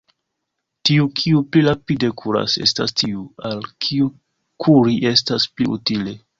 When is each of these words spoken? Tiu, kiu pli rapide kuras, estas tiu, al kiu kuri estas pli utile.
Tiu, 0.89 1.03
kiu 1.19 1.41
pli 1.55 1.63
rapide 1.67 2.09
kuras, 2.23 2.57
estas 2.69 2.95
tiu, 3.03 3.21
al 3.53 3.63
kiu 3.87 4.11
kuri 4.67 5.01
estas 5.15 5.51
pli 5.57 5.73
utile. 5.79 6.21